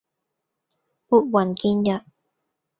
[1.09, 2.03] 撥雲見日